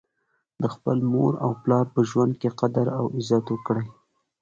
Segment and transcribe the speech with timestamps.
[0.61, 3.87] د خپل مور او پلار په ژوند کي قدر او عزت وکړئ